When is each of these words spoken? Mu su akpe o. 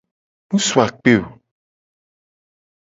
Mu 0.49 0.57
su 0.67 0.75
akpe 0.85 1.11
o. 1.21 1.23